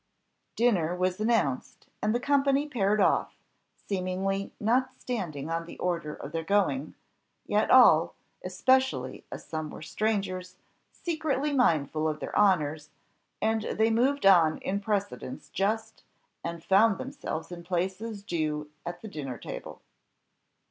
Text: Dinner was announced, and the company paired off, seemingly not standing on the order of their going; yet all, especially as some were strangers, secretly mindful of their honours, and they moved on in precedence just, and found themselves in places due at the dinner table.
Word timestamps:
Dinner 0.55 0.95
was 0.95 1.19
announced, 1.19 1.85
and 2.01 2.15
the 2.15 2.19
company 2.19 2.67
paired 2.67 2.99
off, 2.99 3.35
seemingly 3.75 4.51
not 4.59 4.99
standing 4.99 5.51
on 5.51 5.67
the 5.67 5.77
order 5.77 6.15
of 6.15 6.31
their 6.31 6.43
going; 6.43 6.95
yet 7.45 7.69
all, 7.69 8.15
especially 8.43 9.23
as 9.31 9.45
some 9.45 9.69
were 9.69 9.83
strangers, 9.83 10.55
secretly 10.91 11.53
mindful 11.53 12.07
of 12.07 12.19
their 12.19 12.35
honours, 12.35 12.89
and 13.43 13.61
they 13.61 13.91
moved 13.91 14.25
on 14.25 14.57
in 14.63 14.79
precedence 14.79 15.49
just, 15.53 16.01
and 16.43 16.63
found 16.63 16.97
themselves 16.97 17.51
in 17.51 17.63
places 17.63 18.23
due 18.23 18.71
at 18.83 19.01
the 19.03 19.07
dinner 19.07 19.37
table. 19.37 19.83